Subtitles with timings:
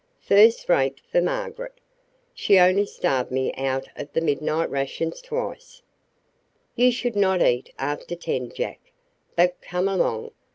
[0.21, 1.79] "First rate, for Margaret.
[2.33, 5.83] She only starved me out of the midnight rations twice"
[6.75, 8.79] "You should not eat after ten, Jack.
[9.35, 10.31] But come along.